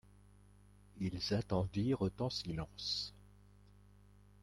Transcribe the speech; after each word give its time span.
Ils 0.99 1.31
attendirent 1.35 2.01
en 2.17 2.29
silence. 2.31 3.13